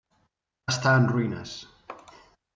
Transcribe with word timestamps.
Està 0.73 0.95
en 1.01 1.05
ruïnes. 1.13 1.53